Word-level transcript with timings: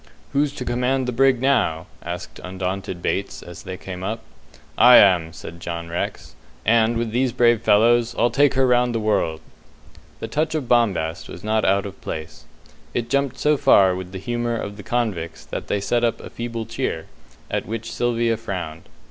"Who's 0.33 0.51
to 0.53 0.65
command 0.65 1.07
the 1.07 1.11
brig 1.11 1.39
now?" 1.39 1.85
asked 2.01 2.39
undaunted 2.43 3.03
Bates, 3.03 3.43
as 3.43 3.61
they 3.61 3.77
came 3.77 4.03
up. 4.03 4.21
"I 4.75 4.95
am," 4.95 5.31
says 5.31 5.53
John 5.59 5.89
Rex, 5.91 6.33
"and, 6.65 6.97
with 6.97 7.11
these 7.11 7.31
brave 7.31 7.61
fellows, 7.61 8.15
I'll 8.17 8.31
take 8.31 8.55
her 8.55 8.65
round 8.65 8.95
the 8.95 8.99
world." 8.99 9.41
The 10.19 10.27
touch 10.27 10.55
of 10.55 10.67
bombast 10.67 11.29
was 11.29 11.43
not 11.43 11.65
out 11.65 11.85
of 11.85 12.01
place. 12.01 12.45
It 12.95 13.11
jumped 13.11 13.37
so 13.37 13.57
far 13.57 13.93
with 13.95 14.11
the 14.11 14.17
humour 14.17 14.55
of 14.57 14.75
the 14.77 14.81
convicts 14.81 15.45
that 15.45 15.67
they 15.67 15.79
set 15.79 16.03
up 16.03 16.19
a 16.19 16.31
feeble 16.31 16.65
cheer, 16.65 17.05
at 17.51 17.67
which 17.67 17.91
Sylvia 17.93 18.37
frowned. 18.37 18.89